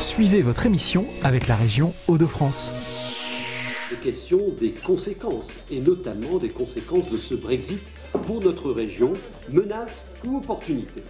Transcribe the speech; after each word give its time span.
Suivez 0.00 0.40
votre 0.40 0.64
émission 0.64 1.04
avec 1.22 1.46
la 1.46 1.56
région 1.56 1.92
Hauts-de-France. 2.08 2.72
Question 4.02 4.38
des 4.58 4.72
conséquences, 4.72 5.50
et 5.70 5.78
notamment 5.80 6.38
des 6.38 6.48
conséquences 6.48 7.10
de 7.10 7.18
ce 7.18 7.34
Brexit 7.34 7.92
pour 8.26 8.40
notre 8.40 8.70
région, 8.70 9.12
menaces 9.52 10.06
ou 10.24 10.38
opportunités. 10.38 11.02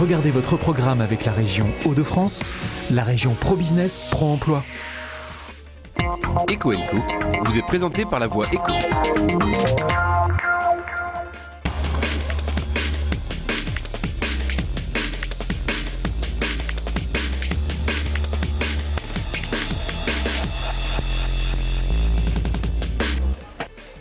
Regardez 0.00 0.30
votre 0.30 0.56
programme 0.56 1.02
avec 1.02 1.26
la 1.26 1.32
région 1.32 1.66
Hauts-de-France, 1.84 2.54
la 2.90 3.04
région 3.04 3.34
pro-business, 3.34 4.00
pro-emploi. 4.10 4.64
Eco 6.50 6.72
vous 7.44 7.58
est 7.58 7.66
présenté 7.66 8.06
par 8.06 8.20
la 8.20 8.26
voix 8.26 8.46
Eco. 8.46 8.72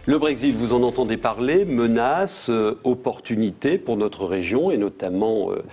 Le 0.08 0.20
Brexit, 0.20 0.56
vous 0.56 0.74
en 0.74 0.84
entendez 0.84 1.18
parler, 1.18 1.66
menace, 1.66 2.52
euh, 2.52 2.78
opportunité 2.84 3.80
pour 3.80 3.98
notre 3.98 4.26
région 4.26 4.70
et 4.70 4.78
notamment 4.78 5.50
euh, 5.52 5.64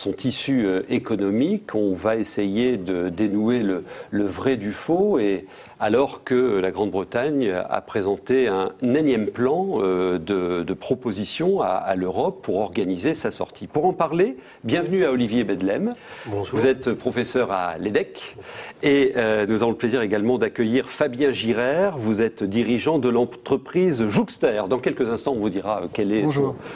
son 0.00 0.12
tissu 0.12 0.64
euh, 0.64 0.82
économique. 0.88 1.74
On 1.74 1.92
va 1.92 2.16
essayer 2.16 2.78
de 2.78 3.10
dénouer 3.10 3.60
le, 3.60 3.84
le 4.10 4.24
vrai 4.24 4.56
du 4.56 4.72
faux 4.72 5.18
et 5.18 5.46
alors 5.80 6.24
que 6.24 6.58
la 6.58 6.70
Grande-Bretagne 6.70 7.50
a 7.50 7.80
présenté 7.80 8.48
un 8.48 8.72
énième 8.82 9.28
plan 9.28 9.78
euh, 9.78 10.18
de, 10.18 10.74
propositions 10.74 11.62
à, 11.62 11.94
l'Europe 11.96 12.42
pour 12.42 12.58
organiser 12.58 13.14
sa 13.14 13.30
sortie. 13.30 13.66
Pour 13.66 13.86
en 13.86 13.92
parler, 13.92 14.36
bienvenue 14.62 15.04
à 15.04 15.10
Olivier 15.10 15.42
Bedlem. 15.42 15.92
Bonjour. 16.26 16.60
Vous 16.60 16.66
êtes 16.66 16.92
professeur 16.92 17.50
à 17.50 17.78
l'EDEC 17.78 18.36
et 18.82 19.12
euh, 19.16 19.46
nous 19.46 19.62
avons 19.62 19.72
le 19.72 19.76
plaisir 19.76 20.02
également 20.02 20.38
d'accueillir 20.38 20.88
Fabien 20.90 21.32
Girard. 21.32 21.98
Vous 21.98 22.20
êtes 22.20 22.44
dirigeant 22.44 22.98
de 22.98 23.08
l'entreprise 23.08 24.06
Jouxter. 24.08 24.64
Dans 24.68 24.78
quelques 24.78 25.10
instants, 25.10 25.32
on 25.32 25.40
vous 25.40 25.50
dira 25.50 25.82
quel 25.92 26.12
est 26.12 26.26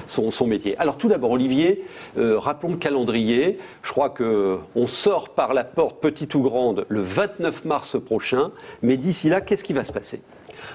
son, 0.06 0.47
métier. 0.47 0.77
Alors 0.78 0.97
tout 0.97 1.09
d'abord, 1.09 1.31
Olivier, 1.31 1.84
euh, 2.19 2.38
rappelons 2.38 2.72
le 2.72 2.78
calendrier. 2.78 3.13
Je 3.14 3.90
crois 3.90 4.10
qu'on 4.10 4.86
sort 4.86 5.30
par 5.30 5.54
la 5.54 5.64
porte, 5.64 6.00
petite 6.00 6.34
ou 6.34 6.42
grande, 6.42 6.84
le 6.88 7.00
29 7.00 7.64
mars 7.64 7.96
prochain. 8.00 8.50
Mais 8.82 8.96
d'ici 8.96 9.28
là, 9.28 9.40
qu'est-ce 9.40 9.64
qui 9.64 9.72
va 9.72 9.84
se 9.84 9.92
passer? 9.92 10.20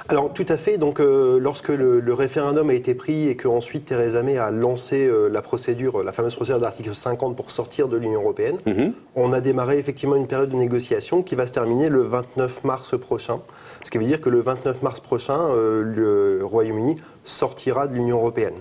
Alors 0.07 0.33
tout 0.33 0.45
à 0.47 0.57
fait. 0.57 0.77
Donc 0.77 0.99
euh, 0.99 1.39
lorsque 1.39 1.69
le, 1.69 2.13
référendum 2.13 2.69
a 2.69 2.73
été 2.73 2.95
pris 2.95 3.27
et 3.27 3.35
qu'ensuite 3.35 3.85
Theresa 3.85 4.23
May 4.23 4.37
a 4.37 4.51
lancé 4.51 5.05
euh, 5.05 5.29
la 5.29 5.41
procédure, 5.41 6.03
la 6.03 6.11
fameuse 6.11 6.35
procédure 6.35 6.59
d'article 6.59 6.93
50 6.93 7.35
pour 7.35 7.51
sortir 7.51 7.87
de 7.87 7.97
l'Union 7.97 8.21
européenne, 8.21 8.57
mhm. 8.65 8.93
on 9.15 9.31
a 9.31 9.41
démarré 9.41 9.77
effectivement 9.77 10.15
une 10.15 10.27
période 10.27 10.49
de 10.49 10.55
négociation 10.55 11.21
qui 11.21 11.35
va 11.35 11.47
se 11.47 11.51
terminer 11.51 11.89
le 11.89 12.01
29 12.01 12.63
mars 12.63 12.97
prochain. 12.99 13.39
Ce 13.83 13.91
qui 13.91 13.97
veut 13.97 14.05
dire 14.05 14.21
que 14.21 14.29
le 14.29 14.41
29 14.41 14.81
mars 14.81 14.99
prochain, 14.99 15.39
euh, 15.51 15.81
le 15.83 16.45
Royaume-Uni 16.45 16.95
sortira 17.23 17.87
de 17.87 17.93
l'Union 17.93 18.17
européenne. 18.17 18.55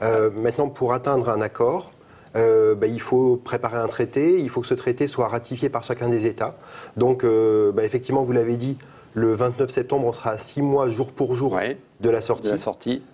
maintenant, 0.00 0.68
pour 0.68 0.92
atteindre 0.92 1.30
un 1.30 1.40
accord, 1.40 1.92
bah, 2.36 2.86
il 2.86 3.00
faut 3.00 3.36
préparer 3.36 3.78
un 3.78 3.88
traité, 3.88 4.40
il 4.40 4.48
faut 4.48 4.60
que 4.60 4.66
ce 4.66 4.74
traité 4.74 5.06
soit 5.06 5.28
ratifié 5.28 5.68
par 5.68 5.82
chacun 5.82 6.08
des 6.08 6.26
États. 6.26 6.56
Donc, 6.96 7.24
bah, 7.24 7.84
effectivement, 7.84 8.22
vous 8.22 8.32
l'avez 8.32 8.56
dit, 8.56 8.76
le 9.16 9.32
29 9.32 9.70
septembre, 9.70 10.06
on 10.06 10.12
sera 10.12 10.32
à 10.32 10.38
six 10.38 10.60
mois 10.60 10.88
jour 10.88 11.10
pour 11.10 11.34
jour 11.34 11.58
de 12.00 12.10
la 12.10 12.20
sortie. 12.20 12.50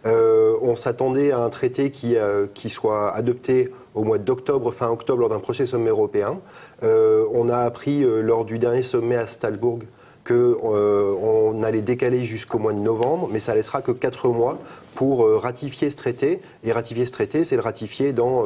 Euh, 0.04 0.56
on 0.60 0.74
s'attendait 0.74 1.30
à 1.30 1.38
un 1.38 1.48
traité 1.48 1.92
qui, 1.92 2.16
euh, 2.16 2.48
qui 2.52 2.70
soit 2.70 3.14
adopté 3.14 3.72
au 3.94 4.02
mois 4.02 4.18
d'octobre, 4.18 4.72
fin 4.72 4.88
octobre, 4.88 5.20
lors 5.20 5.28
d'un 5.28 5.38
prochain 5.38 5.64
sommet 5.64 5.90
européen. 5.90 6.40
Euh, 6.82 7.24
on 7.32 7.48
a 7.48 7.58
appris 7.58 8.04
lors 8.04 8.44
du 8.44 8.58
dernier 8.58 8.82
sommet 8.82 9.16
à 9.16 9.28
Stalbourg 9.28 9.78
qu'on 10.26 11.62
allait 11.62 11.82
décaler 11.82 12.24
jusqu'au 12.24 12.58
mois 12.58 12.72
de 12.72 12.78
novembre, 12.78 13.28
mais 13.30 13.38
ça 13.38 13.54
laissera 13.54 13.80
que 13.80 13.92
quatre 13.92 14.28
mois 14.28 14.58
pour 14.96 15.28
ratifier 15.40 15.88
ce 15.88 15.96
traité. 15.96 16.40
Et 16.64 16.72
ratifier 16.72 17.06
ce 17.06 17.12
traité, 17.12 17.44
c'est 17.44 17.56
le 17.56 17.62
ratifier 17.62 18.12
dans, 18.12 18.44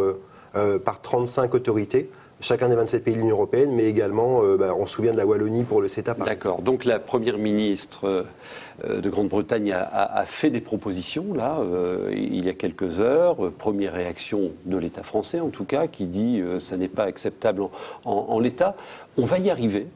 par 0.84 1.00
35 1.00 1.54
autorités 1.54 2.10
chacun 2.40 2.68
des 2.68 2.76
27 2.76 3.04
pays 3.04 3.14
de 3.14 3.20
l'Union 3.20 3.36
européenne, 3.36 3.72
mais 3.72 3.84
également, 3.84 4.42
euh, 4.42 4.56
bah, 4.56 4.74
on 4.78 4.86
se 4.86 4.94
souvient 4.94 5.12
de 5.12 5.16
la 5.16 5.26
Wallonie 5.26 5.64
pour 5.64 5.80
le 5.80 5.88
CETA. 5.88 6.14
D'accord. 6.14 6.62
Donc 6.62 6.84
la 6.84 6.98
première 6.98 7.38
ministre 7.38 8.24
euh, 8.84 9.00
de 9.00 9.10
Grande-Bretagne 9.10 9.72
a, 9.72 10.24
fait 10.26 10.50
des 10.50 10.60
propositions, 10.60 11.32
là, 11.34 11.58
euh, 11.60 12.12
il 12.14 12.44
y 12.44 12.48
a 12.48 12.54
quelques 12.54 13.00
heures. 13.00 13.36
Première 13.58 13.94
réaction 13.94 14.52
de 14.64 14.76
l'État 14.76 15.02
français, 15.02 15.40
en 15.40 15.48
tout 15.48 15.64
cas, 15.64 15.86
qui 15.86 16.06
dit 16.06 16.42
que 16.42 16.58
ça 16.58 16.76
n'est 16.76 16.88
pas 16.88 17.04
acceptable 17.04 17.62
en 18.04 18.38
l'état. 18.38 18.76
On 19.16 19.24
va 19.24 19.38
y 19.38 19.50
arriver 19.50 19.86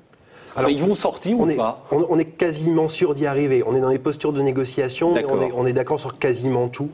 alors, 0.56 0.70
ils 0.70 0.82
vont 0.82 0.94
sortir 0.94 1.38
on 1.38 1.44
ou 1.44 1.50
est, 1.50 1.54
pas? 1.54 1.86
on, 1.92 2.18
est 2.18 2.24
quasiment 2.24 2.88
sûr 2.88 3.14
d'y 3.14 3.26
arriver. 3.26 3.62
On 3.66 3.74
est 3.74 3.80
dans 3.80 3.88
les 3.88 3.98
postures 3.98 4.32
de 4.32 4.42
négociation, 4.42 5.14
on 5.54 5.66
est, 5.66 5.72
d'accord 5.72 6.00
sur 6.00 6.18
quasiment 6.18 6.68
tout. 6.68 6.90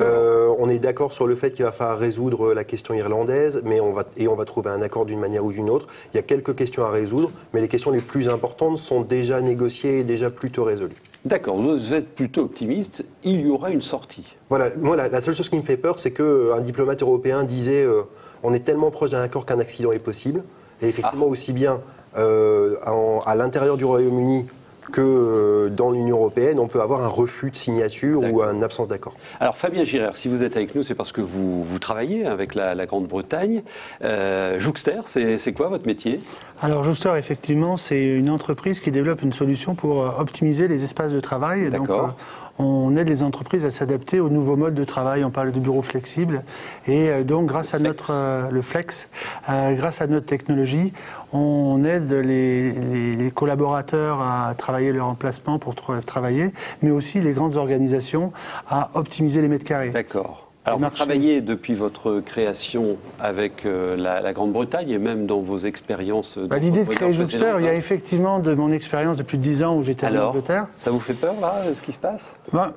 Euh, 0.00 0.54
on 0.58 0.68
est 0.68 0.78
d'accord 0.78 1.12
sur 1.12 1.26
le 1.26 1.34
fait 1.34 1.52
qu'il 1.52 1.64
va 1.64 1.72
falloir 1.72 1.98
résoudre 1.98 2.54
la 2.54 2.64
question 2.64 2.94
irlandaise, 2.94 3.62
mais 3.64 3.80
on 3.80 3.92
va, 3.92 4.04
et 4.16 4.28
on 4.28 4.34
va 4.34 4.44
trouver 4.44 4.70
un 4.70 4.82
accord 4.82 5.06
d'une 5.06 5.20
manière 5.20 5.44
ou 5.44 5.52
d'une 5.52 5.70
autre. 5.70 5.86
Il 6.12 6.16
y 6.16 6.20
a 6.20 6.22
quelques 6.22 6.54
questions 6.54 6.84
à 6.84 6.90
résoudre, 6.90 7.30
mais 7.52 7.60
les 7.60 7.68
questions 7.68 7.90
les 7.90 8.00
plus 8.00 8.28
importantes 8.28 8.78
sont 8.78 9.00
déjà 9.00 9.40
négociées 9.40 10.00
et 10.00 10.04
déjà 10.04 10.30
plutôt 10.30 10.64
résolues. 10.64 11.00
D'accord, 11.24 11.56
vous 11.56 11.94
êtes 11.94 12.14
plutôt 12.14 12.42
optimiste, 12.42 13.02
il 13.22 13.46
y 13.46 13.48
aura 13.48 13.70
une 13.70 13.80
sortie. 13.80 14.36
Voilà, 14.50 14.70
moi 14.76 14.94
la, 14.94 15.20
seule 15.22 15.34
chose 15.34 15.48
qui 15.48 15.56
me 15.56 15.62
fait 15.62 15.78
peur, 15.78 15.98
c'est 15.98 16.10
qu'un 16.10 16.22
euh, 16.22 16.60
diplomate 16.60 17.00
européen 17.00 17.44
disait 17.44 17.82
euh, 17.82 18.02
on 18.42 18.52
est 18.52 18.60
tellement 18.60 18.90
proche 18.90 19.10
d'un 19.10 19.22
accord 19.22 19.46
qu'un 19.46 19.58
accident 19.58 19.90
est 19.92 20.04
possible. 20.04 20.42
Et 20.82 20.88
effectivement, 20.88 21.24
ah. 21.26 21.30
aussi 21.30 21.54
bien 21.54 21.80
euh, 22.18 22.76
à 23.24 23.34
l'intérieur 23.34 23.78
du 23.78 23.86
Royaume-Uni 23.86 24.46
que 24.92 25.00
euh, 25.00 25.68
dans 25.70 25.90
l'Union 25.90 26.16
européenne, 26.16 26.58
on 26.58 26.66
peut 26.66 26.80
avoir 26.80 27.02
un 27.02 27.08
refus 27.08 27.50
de 27.50 27.56
signature 27.56 28.20
ou 28.22 28.42
une 28.42 28.62
absence 28.62 28.88
d'accord. 28.88 29.14
Alors 29.40 29.56
Fabien 29.56 29.84
Girard, 29.84 30.16
si 30.16 30.28
vous 30.28 30.42
êtes 30.42 30.56
avec 30.56 30.74
nous, 30.74 30.82
c'est 30.82 30.94
parce 30.94 31.12
que 31.12 31.20
vous, 31.20 31.64
vous 31.64 31.78
travaillez 31.78 32.26
avec 32.26 32.54
la, 32.54 32.84
Grande-Bretagne. 32.84 33.62
Euh, 34.02 34.60
Jouxter, 34.60 35.00
c'est 35.06 35.52
quoi 35.52 35.68
votre 35.68 35.86
métier? 35.86 36.20
Alors 36.60 36.84
Jouxter, 36.84 37.12
effectivement, 37.16 37.76
c'est 37.76 38.02
une 38.02 38.28
entreprise 38.28 38.80
qui 38.80 38.90
développe 38.90 39.22
une 39.22 39.32
solution 39.32 39.74
pour 39.74 39.96
optimiser 40.18 40.68
les 40.68 40.84
espaces 40.84 41.12
de 41.12 41.20
travail. 41.20 41.70
D'accord 41.70 42.16
on 42.58 42.96
aide 42.96 43.08
les 43.08 43.22
entreprises 43.22 43.64
à 43.64 43.70
s'adapter 43.70 44.20
aux 44.20 44.28
nouveaux 44.28 44.56
modes 44.56 44.74
de 44.74 44.84
travail. 44.84 45.24
On 45.24 45.30
parle 45.30 45.52
de 45.52 45.60
bureaux 45.60 45.82
flexibles. 45.82 46.42
Et 46.86 47.10
euh, 47.10 47.24
donc, 47.24 47.46
grâce 47.46 47.74
à 47.74 47.78
notre, 47.78 48.12
euh, 48.12 48.50
le 48.50 48.62
flex, 48.62 49.08
euh, 49.48 49.72
grâce 49.72 50.00
à 50.00 50.06
notre 50.06 50.26
technologie, 50.26 50.92
on 51.32 51.84
aide 51.84 52.12
les, 52.12 53.32
collaborateurs 53.34 54.20
à 54.20 54.54
travailler 54.54 54.92
leur 54.92 55.06
emplacement 55.06 55.58
pour 55.58 55.74
travailler, 55.74 56.52
mais 56.82 56.90
aussi 56.90 57.20
les 57.20 57.32
grandes 57.32 57.56
organisations 57.56 58.32
à 58.68 58.90
optimiser 58.94 59.42
les 59.42 59.48
mètres 59.48 59.64
carrés. 59.64 59.90
D'accord. 59.90 60.53
Alors, 60.66 60.78
vous 60.78 60.88
travaillez 60.88 61.42
depuis 61.42 61.74
votre 61.74 62.20
création 62.20 62.96
avec 63.20 63.66
euh, 63.66 63.96
la, 63.96 64.32
Grande-Bretagne 64.32 64.90
et 64.90 64.98
même 64.98 65.26
dans 65.26 65.40
vos 65.40 65.58
expériences. 65.58 66.38
Bah, 66.38 66.58
L'idée 66.58 66.84
de 66.84 66.90
créer 66.90 67.12
Jouster, 67.12 67.56
il 67.58 67.66
y 67.66 67.68
a 67.68 67.74
effectivement 67.74 68.38
de 68.38 68.54
mon 68.54 68.72
expérience 68.72 69.16
depuis 69.16 69.36
10 69.36 69.62
ans 69.62 69.76
où 69.76 69.84
j'étais 69.84 70.06
en 70.06 70.28
Angleterre. 70.28 70.68
Ça 70.76 70.90
vous 70.90 71.00
fait 71.00 71.14
peur, 71.14 71.34
là, 71.40 71.74
ce 71.74 71.82
qui 71.82 71.92
se 71.92 71.98
passe? 71.98 72.34
Bah, 72.52 72.72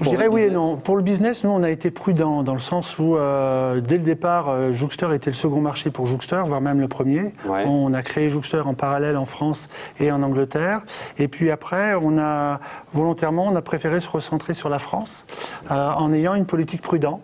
je 0.00 0.08
dirais 0.08 0.28
oui 0.28 0.42
et 0.42 0.50
non. 0.50 0.76
Pour 0.76 0.96
le 0.96 1.02
business, 1.02 1.42
nous, 1.42 1.50
on 1.50 1.62
a 1.62 1.70
été 1.70 1.90
prudent 1.90 2.44
dans 2.44 2.54
le 2.54 2.60
sens 2.60 2.98
où, 2.98 3.16
euh, 3.16 3.80
dès 3.80 3.98
le 3.98 4.04
départ, 4.04 4.48
euh, 4.48 4.72
Jouxter 4.72 5.12
était 5.12 5.30
le 5.30 5.34
second 5.34 5.60
marché 5.60 5.90
pour 5.90 6.06
Jouxter, 6.06 6.42
voire 6.46 6.60
même 6.60 6.80
le 6.80 6.86
premier. 6.88 7.34
On 7.48 7.92
a 7.92 8.02
créé 8.02 8.30
Jouxter 8.30 8.62
en 8.64 8.74
parallèle 8.74 9.16
en 9.16 9.26
France 9.26 9.68
et 9.98 10.12
en 10.12 10.22
Angleterre. 10.22 10.82
Et 11.18 11.26
puis 11.26 11.50
après, 11.50 11.94
on 12.00 12.16
a 12.18 12.60
volontairement, 12.92 13.46
on 13.48 13.56
a 13.56 13.62
préféré 13.62 14.00
se 14.00 14.08
recentrer 14.08 14.54
sur 14.54 14.68
la 14.68 14.78
France 14.78 15.26
euh, 15.70 15.90
en 15.90 16.12
ayant 16.12 16.34
une 16.34 16.46
politique 16.46 16.82
prudente. 16.82 17.20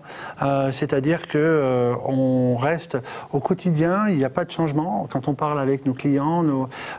C'est-à-dire 0.73 1.29
que 1.29 1.95
on 2.07 2.57
reste 2.57 2.99
au 3.33 3.41
quotidien, 3.41 4.09
il 4.09 4.17
n'y 4.17 4.25
a 4.25 4.31
pas 4.31 4.45
de 4.45 4.51
changement. 4.51 5.07
Quand 5.11 5.29
on 5.29 5.35
parle 5.35 5.61
avec 5.61 5.87
nos 5.87 5.95
clients, 5.95 6.45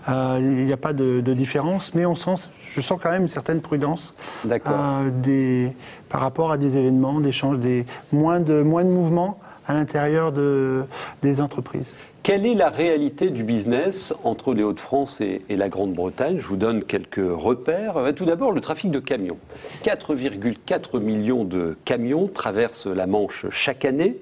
il 0.07 0.65
n'y 0.65 0.73
a 0.73 0.77
pas 0.77 0.93
de, 0.93 1.21
de, 1.21 1.33
différence, 1.33 1.93
mais 1.93 2.05
on 2.05 2.15
sent, 2.15 2.49
je 2.71 2.81
sens 2.81 2.99
quand 3.01 3.11
même 3.11 3.23
une 3.23 3.27
certaine 3.27 3.61
prudence 3.61 4.13
des 4.45 5.48
par 6.09 6.21
rapport 6.21 6.51
à 6.51 6.57
des 6.57 6.77
événements, 6.77 7.19
des, 7.19 7.31
des 7.57 7.85
moins, 8.11 8.39
de, 8.39 8.61
moins 8.61 8.83
de 8.83 8.89
mouvements 8.89 9.39
à 9.67 9.73
l'intérieur 9.73 10.31
de, 10.31 10.83
des 11.21 11.41
entreprises. 11.41 11.93
Quelle 12.23 12.45
est 12.45 12.53
la 12.53 12.69
réalité 12.69 13.29
du 13.29 13.43
business 13.43 14.13
entre 14.23 14.53
les 14.53 14.61
Hauts-de-France 14.61 15.21
et, 15.21 15.41
la 15.49 15.69
Grande-Bretagne? 15.69 16.37
Je 16.37 16.45
vous 16.45 16.57
donne 16.57 16.83
quelques 16.83 17.17
repères. 17.17 17.97
Euh, 17.97 18.11
tout 18.11 18.25
d'abord, 18.25 18.51
le 18.51 18.61
trafic 18.61 18.91
de 18.91 18.99
camions. 18.99 19.37
4,4 19.83 20.99
millions 20.99 21.45
de 21.45 21.77
camions 21.85 22.27
traversent 22.27 22.87
la 22.87 23.07
Manche 23.07 23.45
chaque 23.51 23.85
année. 23.85 24.17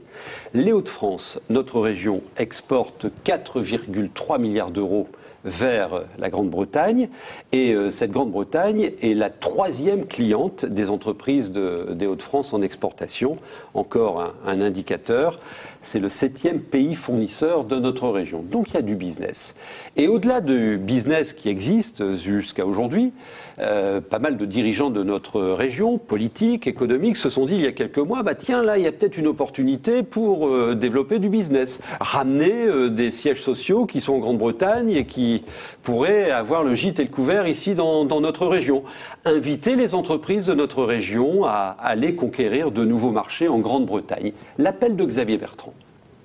Les 0.53 0.71
Hauts-de-France, 0.74 1.41
notre 1.50 1.79
région, 1.79 2.21
exporte 2.38 3.07
4,3 3.25 4.39
milliards 4.39 4.71
d'euros 4.71 5.07
vers 5.48 6.04
la 6.20 6.30
Grande-Bretagne. 6.30 7.10
Et 7.52 7.74
euh, 7.74 7.90
cette 7.90 8.12
Grande-Bretagne 8.12 8.92
est 9.02 9.16
la 9.16 9.30
troisième 9.30 10.06
cliente 10.06 10.66
des 10.66 10.90
entreprises 10.90 11.52
des 11.52 12.06
Hauts-de-France 12.06 12.54
en 12.54 12.62
exportation. 12.62 13.38
Encore 13.74 14.34
un 14.46 14.62
indicateur 14.62 15.40
c'est 15.88 16.00
le 16.00 16.10
septième 16.10 16.60
pays 16.60 16.96
fournisseur 16.96 17.64
de 17.64 17.80
notre 17.80 18.10
région. 18.10 18.44
Donc 18.44 18.72
il 18.72 18.74
y 18.76 18.78
a 18.78 18.82
du 18.82 18.96
business. 18.96 19.56
Et 19.96 20.08
au-delà 20.08 20.42
du 20.42 20.78
business 20.78 21.34
qui 21.34 21.50
existe 21.50 22.16
jusqu'à 22.18 22.66
aujourd'hui, 22.66 23.14
euh, 23.60 24.02
pas 24.02 24.20
mal 24.20 24.38
de 24.38 24.46
dirigeants 24.46 24.90
de 24.90 25.04
notre 25.04 25.42
région, 25.42 25.98
politiques, 25.98 26.68
économiques, 26.68 27.18
se 27.18 27.30
sont 27.30 27.46
dit 27.46 27.56
il 27.56 27.62
y 27.62 27.68
a 27.68 27.72
quelques 27.72 27.98
mois, 27.98 28.22
bah 28.22 28.36
tiens, 28.36 28.64
là, 28.64 28.78
il 28.78 28.84
y 28.84 28.88
a 28.88 28.92
peut-être 28.92 29.18
une 29.18 29.28
opportunité 29.28 30.04
pour 30.04 30.48
euh, 30.48 30.76
développer 30.76 31.20
du 31.20 31.30
business. 31.30 31.80
Ramener 32.00 32.90
des 32.90 33.12
sièges 33.12 33.42
sociaux 33.42 33.86
qui 33.86 34.02
sont 34.02 34.14
en 34.14 34.20
Grande-Bretagne 34.20 34.92
et 34.92 35.06
qui 35.06 35.37
pourraient 35.84 36.31
avoir 36.31 36.63
le 36.63 36.75
gîte 36.75 37.00
et 37.00 37.04
le 37.04 37.10
couvert 37.10 37.48
ici 37.48 37.75
dans, 37.75 38.06
dans 38.06 38.22
notre 38.22 38.48
région. 38.48 38.84
Inviter 39.25 39.75
les 39.75 39.95
entreprises 39.95 40.45
de 40.45 40.54
notre 40.54 40.84
région 40.84 41.45
à 41.45 41.75
aller 41.80 42.16
conquérir 42.16 42.72
de 42.72 42.84
nouveaux 42.86 43.12
marchés 43.12 43.48
en 43.48 43.60
Grande-Bretagne. 43.60 44.34
L'appel 44.57 44.95
de 44.95 45.06
Xavier 45.06 45.38
Bertrand. 45.38 45.74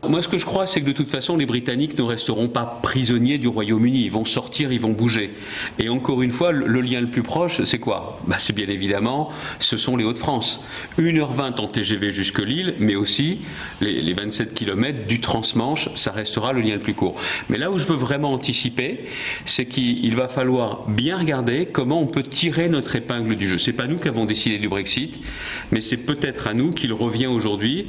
Moi, 0.09 0.21
ce 0.21 0.27
que 0.27 0.37
je 0.37 0.45
crois, 0.45 0.67
c'est 0.67 0.81
que 0.81 0.87
de 0.87 0.93
toute 0.93 1.11
façon, 1.11 1.37
les 1.37 1.47
Britanniques 1.47 1.97
ne 1.97 2.03
resteront 2.03 2.49
pas 2.49 2.81
prisonniers 2.83 3.39
du 3.39 3.47
Royaume-Uni. 3.47 4.03
Ils 4.07 4.11
vont 4.11 4.25
sortir, 4.25 4.73
ils 4.73 4.81
vont 4.81 4.91
bouger. 4.91 5.31
Et 5.79 5.89
encore 5.89 6.23
une 6.23 6.33
fois, 6.33 6.51
le 6.51 6.81
lien 6.81 7.01
le 7.01 7.09
plus 7.09 7.23
proche, 7.23 7.63
c'est 7.63 7.79
quoi? 7.79 8.19
Bah, 8.27 8.35
C'est 8.41 8.53
bien 8.53 8.67
évidemment, 8.67 9.31
ce 9.61 9.77
sont 9.77 9.97
les 9.97 10.03
Hauts-de-France. 10.03 10.61
1h20 10.99 11.61
en 11.61 11.69
TGV 11.69 12.11
jusque 12.11 12.41
Lille, 12.41 12.75
mais 12.81 12.97
aussi 12.97 13.43
les, 13.81 14.03
les 14.03 14.13
27 14.13 14.55
km 14.55 15.07
du 15.07 15.21
Transmanche, 15.21 15.89
ça 15.95 16.11
restera 16.11 16.53
le 16.53 16.63
lien 16.63 16.75
le 16.75 16.81
plus 16.81 16.95
court. 16.95 17.15
Mais 17.49 17.57
là 17.57 17.71
où 17.71 17.79
je 17.79 17.87
veux 17.87 17.95
vraiment 17.95 18.33
anticiper, 18.33 19.05
c'est 19.45 19.67
qu'il 19.67 20.17
va 20.17 20.27
falloir 20.27 20.83
bien 20.89 21.17
regarder 21.17 21.67
comment 21.67 22.01
on 22.01 22.09
peut 22.09 22.25
tirer 22.25 22.69
notre 22.69 22.97
épingle 22.97 23.37
du 23.37 23.47
jeu. 23.47 23.57
C'est 23.57 23.73
pas 23.73 23.87
nous 23.87 23.99
qui 23.99 24.09
avons 24.09 24.25
décidé 24.25 24.59
du 24.59 24.69
Brexit, 24.69 25.21
mais 25.71 25.81
c'est 25.81 25.99
peut-être 25.99 26.49
à 26.49 26.55
nous 26.55 26.73
qu'il 26.73 26.93
revient 26.93 27.29
aujourd'hui 27.29 27.87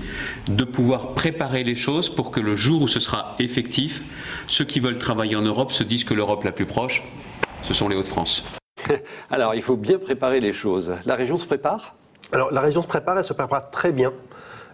de 0.48 0.64
pouvoir 0.64 1.16
préparer 1.16 1.64
les 1.64 1.74
choses 1.74 2.03
pour 2.10 2.32
que 2.32 2.40
le 2.40 2.56
jour 2.56 2.82
où 2.82 2.88
ce 2.88 3.00
sera 3.00 3.36
effectif, 3.40 4.02
ceux 4.48 4.66
qui 4.66 4.80
veulent 4.80 4.98
travailler 4.98 5.36
en 5.36 5.42
Europe 5.42 5.72
se 5.72 5.84
disent 5.84 6.04
que 6.04 6.14
l'Europe 6.14 6.44
la 6.44 6.52
plus 6.52 6.66
proche, 6.66 7.04
ce 7.64 7.74
sont 7.74 7.88
les 7.88 7.96
Hauts-de-France. 7.96 8.44
Alors, 9.30 9.56
il 9.56 9.62
faut 9.62 9.78
bien 9.78 9.98
préparer 9.98 10.40
les 10.40 10.54
choses. 10.54 10.94
La 11.06 11.16
région 11.16 11.38
se 11.38 11.46
prépare? 11.46 11.96
Alors, 12.32 12.52
la 12.52 12.62
région 12.62 12.82
se 12.82 12.88
prépare, 12.88 13.18
elle 13.18 13.24
se 13.24 13.34
prépare 13.34 13.70
très 13.70 13.92
bien. 13.92 14.12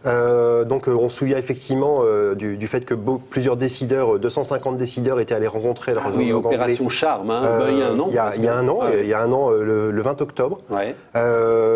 Euh, 0.05 0.63
donc 0.63 0.87
euh, 0.87 0.93
on 0.93 1.09
se 1.09 1.17
souvient 1.17 1.37
effectivement 1.37 1.99
euh, 2.03 2.33
du, 2.35 2.67
fait 2.67 2.85
que 2.85 2.93
plusieurs 2.93 3.57
décideurs, 3.57 4.17
250 4.17 4.77
décideurs 4.77 5.19
étaient 5.19 5.35
allés 5.35 5.47
rencontrer 5.47 5.93
leur 5.93 6.03
ah 6.07 6.11
oui, 6.15 6.31
opération 6.31 6.87
Charme, 6.89 7.31
hein. 7.31 7.41
bah, 7.41 7.65
il 7.69 7.77
y 7.77 7.81
a 7.81 7.89
un 7.89 7.99
an. 7.99 8.07
Il 8.09 8.13
y 8.13 8.17
a, 8.17 8.55
un 8.55 8.67
an, 8.67 8.79
il 9.01 9.07
y 9.07 9.13
a 9.13 9.21
un 9.21 9.31
an, 9.31 9.49
le, 9.51 10.01
20 10.01 10.21
octobre. 10.21 10.59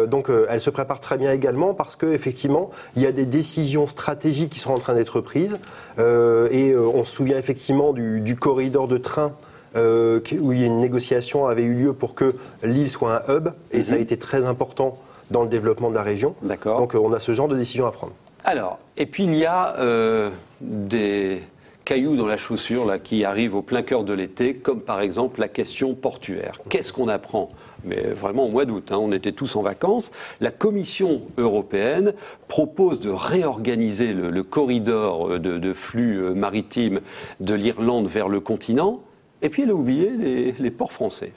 donc 0.08 0.30
elle 0.50 0.62
se 0.62 0.70
prépare 0.70 1.00
très 1.00 1.18
bien 1.18 1.32
également 1.32 1.74
parce 1.74 1.96
qu'effectivement, 1.96 2.72
il 2.96 3.02
y 3.02 3.08
a 3.08 3.12
des 3.12 3.26
décisions 3.26 3.88
stratégiques 3.88 4.52
qui 4.52 4.60
sont 4.60 4.74
en 4.74 4.80
train 4.80 4.94
d'être 4.94 5.20
prises. 5.20 5.58
et 6.00 6.76
on 6.76 7.04
se 7.04 7.14
souvient 7.14 7.38
effectivement 7.38 7.94
du, 7.94 8.36
corridor 8.36 8.88
de 8.88 8.98
train. 8.98 9.34
où 9.76 10.52
une 10.52 10.80
négociation 10.80 11.48
avait 11.48 11.64
eu 11.64 11.74
lieu 11.74 11.94
pour 11.94 12.16
que 12.16 12.36
l'île 12.64 12.90
soit 12.90 13.24
un 13.28 13.36
hub, 13.36 13.50
et 13.72 13.84
ça 13.84 13.94
a 13.94 13.96
mhm. 13.98 14.04
été 14.04 14.18
très 14.18 14.46
important 14.46 14.98
dans 15.34 15.42
le 15.42 15.50
développement 15.50 15.90
de 15.90 15.96
la 15.96 16.04
région. 16.04 16.36
D'accord. 16.44 16.80
Donc 16.80 16.96
euh, 16.96 17.00
on 17.00 17.12
a 17.12 17.20
ce 17.20 17.34
genre 17.34 17.50
de 17.50 17.58
décision 17.58 17.86
à 17.86 17.92
prendre. 17.92 18.14
Alors, 18.46 18.80
et 18.96 19.06
puis 19.06 19.26
il 19.26 19.36
y 19.36 19.46
a 19.46 19.76
euh, 19.80 20.30
des 20.62 21.42
cailloux 21.84 22.16
dans 22.16 22.26
la 22.26 22.38
chaussure 22.38 22.86
là, 22.86 23.00
qui 23.00 23.26
arrivent 23.26 23.56
au 23.56 23.62
plein 23.62 23.82
cœur 23.82 24.06
de 24.06 24.14
l'été, 24.14 24.56
comme 24.56 24.80
par 24.80 25.02
exemple 25.02 25.42
la 25.42 25.50
question 25.50 25.96
portuaire. 25.96 26.62
Qu'est-ce 26.70 26.94
qu'on 26.94 27.10
apprend? 27.10 27.50
Mais 27.84 28.02
vraiment 28.02 28.46
au 28.46 28.52
mois 28.52 28.64
d'août, 28.64 28.92
hein, 28.92 28.98
on 28.98 29.12
était 29.12 29.34
tous 29.34 29.58
en 29.58 29.62
vacances, 29.62 30.12
la 30.40 30.52
Commission 30.52 31.24
européenne 31.38 32.14
propose 32.48 33.02
de 33.02 33.10
réorganiser 33.10 34.14
le, 34.14 34.44
corridor 34.44 35.34
euh, 35.34 35.40
de, 35.40 35.74
flux 35.74 36.34
maritime 36.34 37.02
de 37.42 37.56
l'Irlande 37.56 38.08
vers 38.08 38.30
le 38.30 38.40
continent, 38.40 39.02
et 39.42 39.50
puis 39.50 39.64
elle 39.64 39.72
a 39.72 39.76
oublié 39.76 40.54
les 40.58 40.72
ports 40.72 40.94
français 40.94 41.34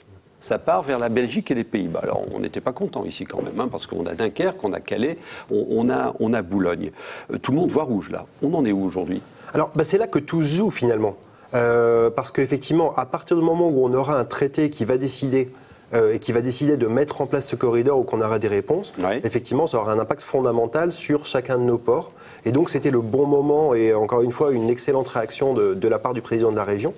ça 0.47 0.59
part 0.59 0.81
vers 0.81 0.97
la 0.97 1.09
Belgique 1.09 1.51
et 1.51 1.55
les 1.55 1.65
Pays-Bas. 1.65 1.99
Alors 2.03 2.23
on 2.33 2.39
n'était 2.39 2.61
pas 2.61 2.71
content 2.71 3.03
ici 3.03 3.25
quand 3.25 3.41
même, 3.43 3.59
hein, 3.59 3.67
parce 3.69 3.85
qu'on 3.85 4.05
a 4.05 4.15
Dunkerque, 4.15 4.63
on 4.63 4.73
a 4.73 4.79
Calais, 4.79 5.17
on, 5.51 5.89
a, 5.89 6.15
on 6.19 6.33
a 6.33 6.41
Boulogne. 6.41 6.91
Euh, 7.31 7.37
tout 7.37 7.51
le 7.51 7.57
monde 7.57 7.69
voit 7.69 7.83
rouge 7.83 8.09
là. 8.09 8.25
On 8.41 8.53
en 8.53 8.65
est 8.65 8.71
où 8.71 8.83
aujourd'hui? 8.83 9.21
Alors 9.53 9.71
bah, 9.75 9.83
c'est 9.83 9.97
là 9.97 10.07
que 10.07 10.19
tout 10.19 10.41
se 10.41 10.55
joue 10.55 10.69
finalement. 10.69 11.15
Euh, 11.53 12.09
parce 12.09 12.31
qu'effectivement, 12.31 12.93
à 12.95 13.05
partir 13.05 13.37
du 13.37 13.43
moment 13.43 13.67
où 13.69 13.85
on 13.85 13.93
aura 13.93 14.17
un 14.17 14.25
traité 14.25 14.69
qui 14.69 14.85
va 14.85 14.97
décider 14.97 15.49
euh, 15.93 16.13
et 16.13 16.19
qui 16.19 16.31
va 16.33 16.41
décider 16.41 16.75
de 16.75 16.87
mettre 16.87 17.21
en 17.21 17.25
place 17.25 17.47
ce 17.47 17.55
corridor 17.55 17.99
ou 17.99 18.03
qu'on 18.03 18.21
aura 18.21 18.39
des 18.39 18.49
réponses, 18.49 18.93
effectivement, 19.23 19.67
ça 19.67 19.77
aura 19.77 19.93
un 19.93 19.99
impact 19.99 20.21
fondamental 20.21 20.91
sur 20.91 21.25
chacun 21.25 21.57
de 21.57 21.63
nos 21.63 21.77
ports. 21.77 22.11
Et 22.45 22.51
donc, 22.51 22.69
c'était 22.69 22.91
le 22.91 22.99
bon 22.99 23.25
moment 23.25 23.73
et 23.73 23.93
encore 23.93 24.21
une 24.21 24.31
fois, 24.31 24.51
une 24.51 24.69
excellente 24.69 25.07
réaction 25.07 25.53
de, 25.53 25.73
de 25.73 25.87
la 25.87 25.99
part 25.99 26.13
du 26.13 26.21
président 26.21 26.51
de 26.51 26.57
la 26.57 26.65
région. 26.65 26.93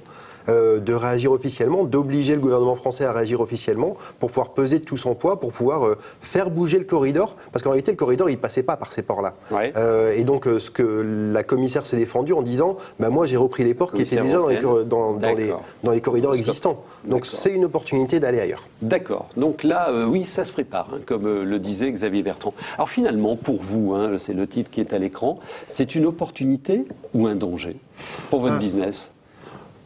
Euh, 0.49 0.79
de 0.79 0.93
réagir 0.93 1.31
officiellement, 1.31 1.83
d'obliger 1.83 2.33
le 2.33 2.41
gouvernement 2.41 2.75
français 2.75 3.05
à 3.05 3.11
réagir 3.11 3.39
officiellement 3.41 3.97
pour 4.19 4.29
pouvoir 4.29 4.49
peser 4.49 4.79
de 4.79 4.83
tout 4.83 4.97
son 4.97 5.13
poids, 5.13 5.39
pour 5.39 5.51
pouvoir 5.51 5.85
euh, 5.85 5.97
faire 6.21 6.49
bouger 6.49 6.79
le 6.79 6.85
corridor. 6.85 7.35
Parce 7.51 7.63
qu'en 7.63 7.71
réalité, 7.71 7.91
le 7.91 7.97
corridor, 7.97 8.29
il 8.29 8.37
passait 8.37 8.63
pas 8.63 8.77
par 8.77 8.91
ces 8.91 9.01
ports-là. 9.01 9.35
Euh, 9.51 10.15
et 10.15 10.23
donc, 10.23 10.45
ce 10.45 10.71
que 10.71 11.31
la 11.33 11.43
commissaire 11.43 11.85
s'est 11.85 11.97
défendue 11.97 12.33
en 12.33 12.41
disant, 12.41 12.77
bah, 12.99 13.09
moi, 13.09 13.25
j'ai 13.25 13.37
repris 13.37 13.63
les 13.63 13.73
ports 13.73 13.91
qui 13.91 14.01
étaient 14.01 14.21
déjà 14.21 14.37
dans 14.37 14.47
les, 14.47 15.53
dans, 15.83 15.91
les, 15.91 16.01
corridors 16.01 16.33
existants. 16.33 16.83
Donc, 17.05 17.25
c'est 17.25 17.53
une 17.53 17.65
opportunité 17.65 18.19
d'aller 18.19 18.39
ailleurs. 18.39 18.67
D'accord. 18.81 19.29
Donc 19.37 19.63
là, 19.63 19.91
oui, 20.07 20.25
ça 20.25 20.45
se 20.45 20.51
prépare, 20.51 20.89
hein, 20.93 20.99
comme 21.05 21.43
le 21.43 21.59
disait 21.59 21.91
Xavier 21.91 22.23
Bertrand. 22.23 22.53
Alors 22.75 22.89
finalement, 22.89 23.35
pour 23.35 23.61
vous, 23.61 23.93
hein, 23.93 24.17
c'est 24.17 24.33
le 24.33 24.47
titre 24.47 24.71
qui 24.71 24.79
est 24.79 24.93
à 24.93 24.97
l'écran, 24.97 25.35
c'est 25.67 25.95
une 25.95 26.05
opportunité 26.05 26.85
ou 27.13 27.27
un 27.27 27.35
danger 27.35 27.75
pour 28.29 28.39
votre 28.39 28.57
business? 28.57 29.11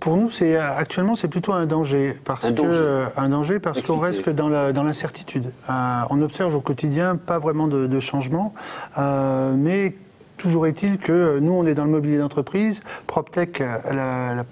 Pour 0.03 0.17
nous, 0.17 0.29
c'est 0.29 0.57
actuellement 0.57 1.15
c'est 1.15 1.29
plutôt 1.29 1.53
un 1.53 1.65
danger 1.65 2.13
parce 2.25 2.43
un 2.43 2.51
que 2.51 2.57
danger. 2.57 3.05
un 3.15 3.29
danger 3.29 3.59
parce 3.59 3.81
qu'on 3.81 3.99
reste 3.99 4.29
dans 4.29 4.83
l'incertitude. 4.83 5.45
Euh, 5.69 6.01
on 6.09 6.21
observe 6.21 6.53
au 6.53 6.59
quotidien 6.59 7.15
pas 7.15 7.39
vraiment 7.39 7.69
de, 7.69 7.87
de 7.87 7.99
changement, 8.01 8.53
euh, 8.97 9.55
mais 9.57 9.95
Toujours 10.37 10.67
est-il 10.67 10.97
que 10.97 11.39
nous, 11.39 11.53
on 11.53 11.65
est 11.65 11.75
dans 11.75 11.85
le 11.85 11.91
mobilier 11.91 12.17
d'entreprise. 12.17 12.81
PropTech, 13.07 13.59
la, 13.59 14.33
la 14.35 14.43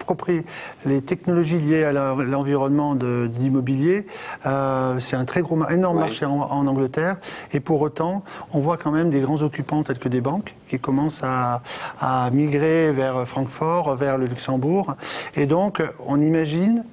les 0.86 1.02
technologies 1.02 1.60
liées 1.60 1.84
à 1.84 1.92
l'environnement 1.92 2.96
d'immobilier, 2.96 4.06
euh, 4.46 5.00
c'est 5.00 5.16
un 5.16 5.26
très 5.26 5.42
gros, 5.42 5.58
énorme 5.70 6.00
marché 6.00 6.26
en, 6.26 6.68
Angleterre. 6.68 7.18
Et 7.52 7.60
pour 7.60 7.82
autant, 7.82 8.24
on 8.54 8.60
voit 8.60 8.78
quand 8.78 8.92
même 8.92 9.10
des 9.10 9.20
grands 9.20 9.42
occupants 9.42 9.84
tels 9.84 10.00
que 10.00 10.10
des 10.10 10.22
banques 10.22 10.56
qui 10.70 10.80
commencent 10.80 11.24
à, 11.24 11.62
à 12.00 12.30
migrer 12.32 12.92
vers 12.92 13.28
Francfort, 13.28 13.96
vers 13.96 14.18
le 14.18 14.28
Luxembourg. 14.28 14.96
Et 15.36 15.46
donc, 15.46 15.82
on 16.06 16.20
imagine 16.20 16.84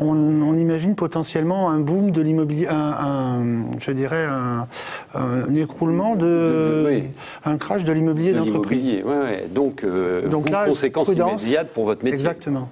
on, 0.00 0.56
imagine 0.56 0.94
potentiellement 0.94 1.70
un 1.70 1.80
boom 1.80 2.10
de 2.10 2.22
l'immobilier, 2.22 2.68
un, 2.68 3.64
je 3.78 3.90
dirais 3.90 4.24
un, 4.24 4.66
écroulement 5.54 6.16
de, 6.16 7.02
un 7.44 7.58
crash 7.58 7.84
de 7.84 7.92
l'immobilier 7.92 8.32
d'entreprise. 8.32 9.02
Donc, 9.52 9.84
euh, 9.84 10.28
Donc 10.28 10.50
là, 10.50 10.66
conséquence 10.66 11.08
immédiate 11.08 11.68
pour 11.72 11.84
votre 11.84 12.04
métier. 12.04 12.18
Exactement. 12.18 12.70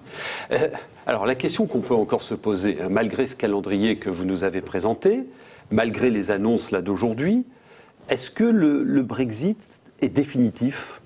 Euh, 0.52 0.68
alors 1.06 1.26
la 1.26 1.34
question 1.34 1.66
qu'on 1.66 1.80
peut 1.80 1.94
encore 1.94 2.22
se 2.22 2.34
poser, 2.34 2.78
hein, 2.80 2.88
malgré 2.90 3.26
ce 3.26 3.36
calendrier 3.36 3.96
que 3.96 4.10
vous 4.10 4.24
nous 4.24 4.44
avez 4.44 4.60
présenté, 4.60 5.26
malgré 5.70 6.10
les 6.10 6.30
annonces 6.30 6.70
là 6.70 6.82
d'aujourd'hui, 6.82 7.46
est-ce 8.08 8.30
que 8.30 8.44
le 8.44 9.02
Brexit 9.02 9.82
est 10.00 10.08
définitif? 10.08 11.00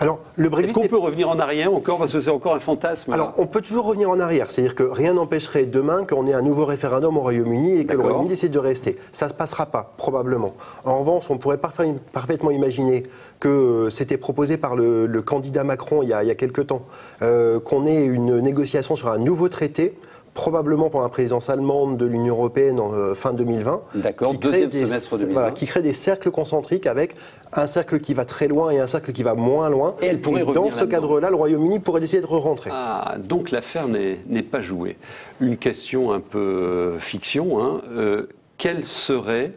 Alors, 0.00 0.20
le 0.36 0.48
Brexit. 0.48 0.76
Est-ce 0.76 0.84
qu'on 0.84 0.88
peut 0.88 0.98
revenir 0.98 1.28
en 1.28 1.38
arrière 1.38 1.72
encore 1.72 1.98
Parce 1.98 2.12
que 2.12 2.20
c'est 2.20 2.30
encore 2.30 2.54
un 2.54 2.60
fantasme. 2.60 3.12
Alors, 3.12 3.34
on 3.36 3.46
peut 3.46 3.60
toujours 3.60 3.86
revenir 3.86 4.08
en 4.10 4.20
arrière. 4.20 4.50
C'est-à-dire 4.50 4.74
que 4.74 4.84
rien 4.84 5.14
n'empêcherait 5.14 5.66
demain 5.66 6.04
qu'on 6.04 6.26
ait 6.26 6.34
un 6.34 6.42
nouveau 6.42 6.64
référendum 6.64 7.16
au 7.16 7.20
Royaume-Uni 7.20 7.78
et 7.78 7.84
que 7.84 7.94
le 7.94 8.00
Royaume-Uni 8.00 8.28
décide 8.28 8.52
de 8.52 8.58
rester. 8.58 8.96
Ça 9.12 9.26
ne 9.26 9.30
se 9.30 9.34
passera 9.34 9.66
pas, 9.66 9.92
probablement. 9.96 10.54
En 10.84 11.00
revanche, 11.00 11.30
on 11.30 11.38
pourrait 11.38 11.58
parfaitement 11.58 12.50
imaginer 12.50 13.02
que 13.40 13.88
c'était 13.90 14.16
proposé 14.16 14.56
par 14.56 14.76
le, 14.76 15.22
candidat 15.22 15.64
Macron 15.64 16.02
il 16.02 16.08
y 16.08 16.12
a, 16.12 16.22
il 16.22 16.36
quelques 16.36 16.68
temps, 16.68 16.82
euh, 17.22 17.60
qu'on 17.60 17.86
ait 17.86 18.04
une 18.04 18.38
négociation 18.38 18.94
sur 18.94 19.08
un 19.08 19.18
nouveau 19.18 19.48
traité 19.48 19.98
probablement 20.38 20.88
pour 20.88 21.00
la 21.00 21.08
présidence 21.08 21.50
allemande 21.50 21.96
de 21.96 22.06
l'Union 22.06 22.36
européenne 22.36 22.78
en 22.78 22.92
euh, 22.92 23.12
fin 23.14 23.32
2020. 23.32 23.82
D'accord, 23.96 24.34
deuxième 24.34 24.70
semestre 24.70 25.18
2020. 25.18 25.50
qui 25.50 25.66
crée 25.66 25.82
des 25.82 25.92
cercles 25.92 26.30
concentriques 26.30 26.86
avec 26.86 27.16
un 27.52 27.66
cercle 27.66 27.98
qui 27.98 28.14
va 28.14 28.24
très 28.24 28.46
loin 28.46 28.70
et 28.70 28.78
un 28.78 28.86
cercle 28.86 29.10
qui 29.10 29.24
va 29.24 29.34
moins 29.34 29.68
loin. 29.68 29.96
Et, 30.00 30.06
elle 30.06 30.20
pourrait 30.20 30.44
dans 30.44 30.70
ce 30.70 30.84
cadre-là, 30.84 31.30
le 31.30 31.34
Royaume-Uni 31.34 31.80
pourrait 31.80 31.98
décider 31.98 32.22
de 32.22 32.26
re-rentrer. 32.28 32.70
Ah, 32.72 33.16
donc 33.18 33.50
l'affaire 33.50 33.88
n'est 33.88 34.42
pas 34.44 34.62
jouée. 34.62 34.96
Une 35.40 35.56
question 35.56 36.12
un 36.12 36.20
peu 36.20 36.38
euh, 36.38 36.98
fiction. 37.00 37.60
Hein. 37.60 37.80
Euh, 37.90 38.28
quel 38.58 38.84
serait 38.84 39.54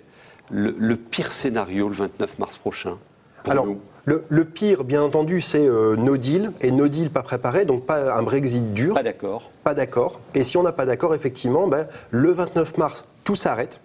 le, 0.50 0.96
pire 0.96 1.32
scénario 1.32 1.90
le 1.90 1.96
29 1.96 2.40
mars 2.40 2.58
prochain 2.58 2.98
Alors, 3.48 3.68
Le, 4.06 4.46
pire, 4.46 4.84
bien 4.84 5.04
entendu, 5.04 5.42
c'est 5.42 5.68
euh, 5.68 5.96
no 5.96 6.18
deal, 6.18 6.52
et 6.62 6.72
no 6.72 6.88
deal 6.88 7.12
pas 7.12 7.22
préparé, 7.22 7.66
donc 7.66 7.86
pas 7.86 8.16
un 8.16 8.24
Brexit 8.24 8.74
dur. 8.74 8.96
Pas 8.96 9.04
d'accord. 9.04 9.52
Pas 9.64 9.74
d'accord. 9.76 10.20
Et 10.34 10.44
si 10.44 10.58
on 10.58 10.64
n'a 10.64 10.72
pas 10.72 10.86
d'accord, 10.86 11.14
effectivement, 11.14 11.68
ben, 11.68 11.88
le 12.10 12.32
29 12.32 12.78
mars, 12.78 13.06
tout 13.24 13.36
s'arrête. 13.36 13.80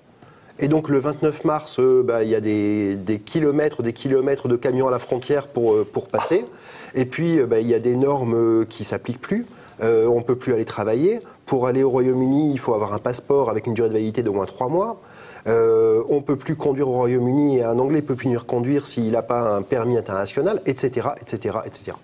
Et 0.59 0.69
donc 0.69 0.89
le 0.89 0.99
29 0.99 1.45
mars, 1.45 1.79
euh, 1.81 2.03
ben, 2.03 2.23
il 2.23 2.31
y 2.31 2.35
a 2.35 2.41
des, 2.41 3.21
kilomètres, 3.27 3.83
des 3.83 3.93
kilomètres 3.93 4.49
de 4.49 4.57
camions 4.57 4.89
à 4.89 4.91
la 4.91 4.99
frontière 4.99 5.49
pour, 5.49 5.75
euh, 5.75 5.87
pour 5.91 6.09
passer. 6.09 6.47
Et 6.95 7.05
puis, 7.05 7.43
ben, 7.43 7.59
il 7.59 7.69
y 7.69 7.75
a 7.75 7.79
des 7.79 7.95
normes 7.95 8.65
qui 8.67 8.85
s'appliquent 8.85 9.21
plus. 9.21 9.45
on 9.83 10.17
ne 10.17 10.23
peut 10.23 10.37
plus 10.37 10.55
aller 10.55 10.65
travailler. 10.65 11.21
Pour 11.45 11.67
aller 11.67 11.83
au 11.83 11.91
Royaume-Uni, 11.91 12.53
il 12.53 12.59
faut 12.59 12.73
avoir 12.73 12.95
un 12.95 12.99
passeport 12.99 13.51
avec 13.51 13.67
une 13.67 13.75
durée 13.75 13.89
de 13.89 13.93
validité 13.93 14.23
d'au 14.23 14.33
moins 14.33 14.47
trois 14.47 14.69
mois. 14.69 14.99
Euh, 15.47 16.03
on 16.09 16.17
ne 16.17 16.21
peut 16.21 16.37
plus 16.37 16.57
conduire 16.57 16.89
au 16.89 16.93
Royaume-Uni 16.93 17.59
et 17.59 17.63
un 17.63 17.79
Anglais 17.79 18.03
peut 18.03 18.17
plus 18.17 18.37
conduire 18.39 18.87
s'il 18.87 19.13
n'a 19.13 19.23
pas 19.23 19.57
un 19.57 19.63
permis 19.63 19.97
international, 19.97 20.61
etc., 20.67 21.09
etc., 21.21 21.59
etc. 21.65 21.97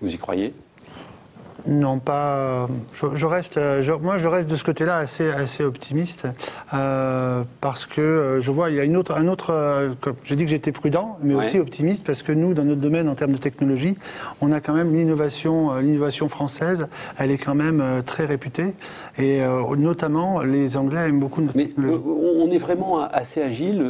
Vous 0.00 0.12
y 0.12 0.16
croyez? 0.16 0.54
Non, 1.66 1.98
pas. 1.98 2.68
Je, 2.94 3.26
reste, 3.26 3.58
moi, 4.00 4.18
je 4.18 4.28
reste 4.28 4.48
de 4.48 4.56
ce 4.56 4.62
côté-là 4.62 4.98
assez, 4.98 5.28
assez 5.28 5.64
optimiste 5.64 6.26
euh, 6.72 7.42
parce 7.60 7.84
que 7.84 8.00
euh, 8.00 8.40
je 8.40 8.50
vois 8.50 8.70
il 8.70 8.76
y 8.76 8.80
a 8.80 8.84
une 8.84 8.96
autre, 8.96 9.14
un 9.14 9.26
autre. 9.26 9.52
Euh, 9.52 9.90
J'ai 10.24 10.36
dit 10.36 10.44
que 10.44 10.50
j'étais 10.50 10.72
prudent, 10.72 11.18
mais 11.22 11.34
aussi 11.34 11.58
optimiste 11.58 12.04
parce 12.04 12.22
que 12.22 12.32
nous, 12.32 12.54
dans 12.54 12.64
notre 12.64 12.80
domaine 12.80 13.08
en 13.08 13.14
termes 13.14 13.32
de 13.32 13.38
technologie, 13.38 13.96
on 14.40 14.52
a 14.52 14.60
quand 14.60 14.72
même 14.72 14.94
l'innovation, 14.94 15.76
l'innovation 15.78 16.28
française. 16.28 16.86
Elle 17.18 17.30
est 17.30 17.38
quand 17.38 17.54
même 17.54 18.02
très 18.06 18.24
réputée 18.24 18.74
et 19.18 19.40
notamment 19.76 20.40
les 20.40 20.76
Anglais 20.76 21.08
aiment 21.08 21.20
beaucoup 21.20 21.40
notre 21.40 21.56
mais 21.56 21.66
technologie. 21.66 22.02
On 22.06 22.50
est 22.50 22.58
vraiment 22.58 23.02
assez 23.02 23.42
agile, 23.42 23.84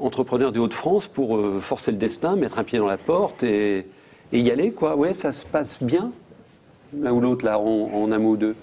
entrepreneur 0.00 0.52
de 0.52 0.58
Hauts-de-France, 0.58 1.06
pour 1.06 1.38
forcer 1.60 1.92
le 1.92 1.98
destin, 1.98 2.36
mettre 2.36 2.58
un 2.58 2.64
pied 2.64 2.78
dans 2.78 2.86
la 2.86 2.96
porte 2.96 3.42
et, 3.42 3.86
et 4.32 4.40
y 4.40 4.50
aller, 4.50 4.72
quoi. 4.72 4.96
Ouais, 4.96 5.14
ça 5.14 5.32
se 5.32 5.44
passe 5.46 5.82
bien 5.82 6.12
l'un 6.92 7.12
ou 7.12 7.20
l'autre, 7.20 7.44
là, 7.44 7.58
en, 7.58 7.90
en 7.92 8.12
un 8.12 8.18
mot 8.18 8.30
ou 8.30 8.36
deux 8.36 8.56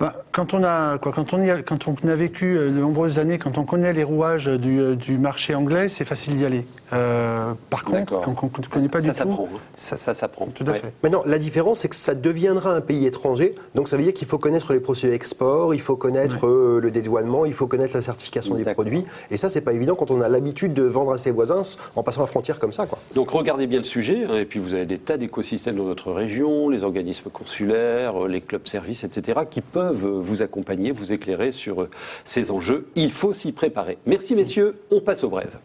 bah, 0.00 0.14
quand, 0.32 0.52
on 0.52 0.64
a, 0.64 0.98
quoi, 0.98 1.12
quand, 1.12 1.32
on 1.32 1.48
a, 1.48 1.62
quand 1.62 1.86
on 1.86 1.94
a 2.08 2.16
vécu 2.16 2.56
euh, 2.58 2.70
de 2.70 2.80
nombreuses 2.80 3.20
années, 3.20 3.38
quand 3.38 3.56
on 3.56 3.64
connaît 3.64 3.92
les 3.92 4.02
rouages 4.02 4.46
du, 4.46 4.80
euh, 4.80 4.96
du 4.96 5.16
marché 5.16 5.54
anglais, 5.54 5.88
c'est 5.88 6.04
facile 6.04 6.36
d'y 6.36 6.44
aller. 6.44 6.66
Euh, 6.92 7.52
par 7.70 7.84
contre, 7.84 8.20
quand 8.20 8.34
on 8.42 8.46
ne 8.46 8.66
connaît 8.66 8.88
pas 8.88 9.00
du 9.00 9.12
tout, 9.12 9.48
ça, 9.76 9.96
ça 9.96 10.12
s'apprend. 10.12 10.46
Tout 10.46 10.64
à 10.66 10.74
fait. 10.74 10.92
Maintenant, 11.02 11.22
la 11.24 11.38
différence, 11.38 11.80
c'est 11.80 11.88
que 11.88 11.94
ça 11.94 12.14
deviendra 12.14 12.74
un 12.74 12.80
pays 12.80 13.06
étranger. 13.06 13.54
Donc, 13.76 13.88
ça 13.88 13.96
veut 13.96 14.02
dire 14.02 14.12
qu'il 14.12 14.26
faut 14.26 14.38
connaître 14.38 14.72
les 14.72 14.80
procédures 14.80 15.14
export, 15.14 15.72
il 15.72 15.80
faut 15.80 15.96
connaître 15.96 16.48
le 16.48 16.90
dédouanement, 16.90 17.46
il 17.46 17.54
faut 17.54 17.66
connaître 17.66 17.94
la 17.94 18.02
certification 18.02 18.56
des 18.56 18.64
produits. 18.64 19.04
Et 19.30 19.36
ça, 19.36 19.48
c'est 19.50 19.60
pas 19.60 19.72
évident 19.72 19.94
quand 19.94 20.10
on 20.10 20.20
a 20.20 20.28
l'habitude 20.28 20.74
de 20.74 20.82
vendre 20.82 21.12
à 21.12 21.18
ses 21.18 21.30
voisins 21.30 21.62
en 21.96 22.02
passant 22.02 22.22
la 22.22 22.26
frontière 22.26 22.58
comme 22.58 22.72
ça. 22.72 22.86
Quoi. 22.86 22.98
Donc, 23.14 23.30
regardez 23.30 23.66
bien 23.66 23.78
le 23.78 23.84
sujet. 23.84 24.24
Hein, 24.28 24.36
et 24.36 24.44
puis, 24.44 24.58
vous 24.58 24.74
avez 24.74 24.84
des 24.84 24.98
tas 24.98 25.16
d'écosystèmes 25.16 25.76
dans 25.76 25.84
notre 25.84 26.12
région, 26.12 26.68
les 26.68 26.82
organismes 26.82 27.30
consulaires, 27.30 28.26
les 28.26 28.40
clubs 28.40 28.66
services, 28.66 29.04
etc., 29.04 29.40
qui 29.48 29.60
peuvent 29.60 29.81
vous 29.90 30.42
accompagner 30.42 30.92
vous 30.92 31.12
éclairer 31.12 31.52
sur 31.52 31.82
euh, 31.82 31.90
ces 32.24 32.50
enjeux. 32.50 32.86
Il 32.94 33.10
faut 33.10 33.32
s'y 33.32 33.52
préparer. 33.52 33.98
Merci 34.06 34.34
messieurs, 34.34 34.76
on 34.90 35.00
passe 35.00 35.24
aux 35.24 35.28
brèves. 35.28 35.56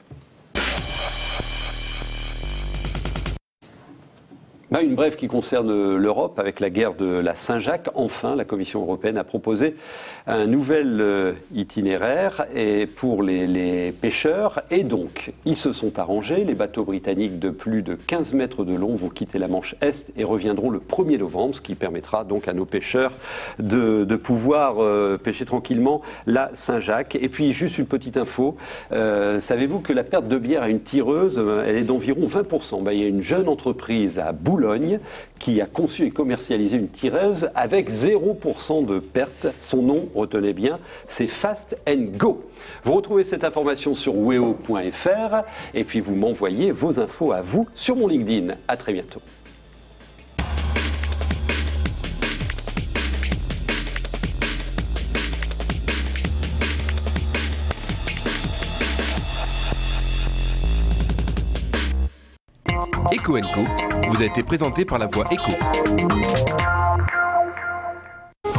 Bah, 4.70 4.82
une 4.82 4.96
brève 4.96 5.16
qui 5.16 5.30
concerne 5.30 5.96
l'Europe 5.96 6.40
avec 6.40 6.60
la 6.60 6.70
guerre 6.70 6.94
de 6.94 7.06
la 7.06 7.36
Saint-Jacques. 7.36 7.88
Enfin, 7.96 8.36
la 8.36 8.44
Commission 8.44 8.82
européenne 8.82 9.18
a 9.18 9.24
proposé 9.24 9.78
un 10.28 10.46
nouvel 10.46 11.00
euh, 11.00 11.32
itinéraire 11.56 12.46
et 12.54 12.86
pour 12.86 13.24
les, 13.24 13.94
pêcheurs. 13.94 14.60
Et 14.70 14.84
donc, 14.84 15.32
ils 15.46 15.56
se 15.56 15.72
sont 15.72 16.00
arrangés. 16.00 16.44
Les 16.44 16.54
bateaux 16.54 16.84
britanniques 16.84 17.40
de 17.40 17.50
plus 17.50 17.82
de 17.82 17.96
15 17.96 18.34
mètres 18.34 18.66
de 18.66 18.76
long 18.76 18.94
vont 18.98 19.08
quitter 19.08 19.40
la 19.40 19.48
Manche 19.48 19.74
Est 19.80 20.12
et 20.18 20.26
reviendront 20.26 20.70
le 20.70 20.80
1er 20.80 21.18
novembre, 21.18 21.56
ce 21.56 21.62
qui 21.62 21.76
permettra 21.76 22.26
donc 22.26 22.50
à 22.50 22.54
nos 22.54 22.66
pêcheurs 22.66 23.14
de, 23.60 24.04
pouvoir 24.18 24.84
euh, 24.84 25.18
pêcher 25.18 25.46
tranquillement 25.46 26.02
la 26.26 26.52
Saint-Jacques. 26.54 27.16
Et 27.16 27.30
puis, 27.30 27.54
juste 27.54 27.78
une 27.78 27.88
petite 27.88 28.18
info. 28.18 28.58
Euh, 28.92 29.40
savez-vous 29.40 29.80
que 29.80 29.94
la 29.94 30.04
perte 30.04 30.28
de 30.28 30.38
bière 30.38 30.64
à 30.64 30.68
une 30.68 30.82
tireuse, 30.82 31.42
elle 31.66 31.78
est 31.78 31.84
d'environ 31.84 32.26
20% 32.28 32.84
bah, 32.84 32.94
Il 32.94 33.00
y 33.00 33.06
a 33.06 33.08
une 33.08 33.24
jeune 33.24 33.48
entreprise 33.48 34.20
à 34.20 34.34
Boulogne 34.58 35.00
qui 35.38 35.62
a 35.62 35.68
conçu 35.68 36.08
et 36.08 36.10
commercialisé 36.10 36.78
une 36.78 36.90
tireuse 36.90 37.50
avec 37.54 37.92
0% 37.92 38.88
de 38.88 38.98
perte. 38.98 39.48
Son 39.60 39.84
nom, 39.84 40.10
retenez 40.16 40.54
bien, 40.54 40.80
c'est 41.06 41.28
Fast 41.28 41.78
Go. 41.88 42.44
Vous 42.84 42.94
retrouvez 42.94 43.24
cette 43.24 43.44
information 43.44 43.94
sur 43.94 44.18
weo.fr 44.18 45.44
et 45.76 45.84
puis 45.84 46.00
vous 46.00 46.16
m'envoyez 46.16 46.72
vos 46.72 47.00
infos 47.00 47.34
à 47.34 47.42
vous 47.42 47.68
sur 47.76 47.96
mon 47.96 48.08
LinkedIn. 48.08 48.56
À 48.68 48.78
très 48.78 48.94
bientôt. 48.94 49.22
Vous 63.28 64.22
a 64.22 64.26
été 64.26 64.42
présenté 64.42 64.86
par 64.86 65.00
la 65.00 65.08
voix 65.08 65.26
Eco. 65.26 65.52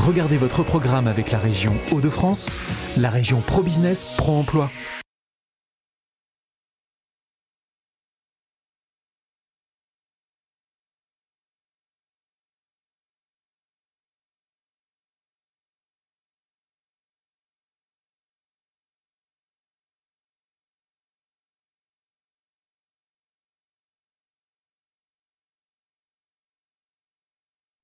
Regardez 0.07 0.37
votre 0.37 0.63
programme 0.63 1.07
avec 1.07 1.31
la 1.31 1.39
région 1.39 1.73
Hauts-de-France, 1.91 2.61
la 2.99 3.09
région 3.09 3.41
Pro 3.41 3.63
Business 3.63 4.05
Pro 4.05 4.33
Emploi. 4.33 4.71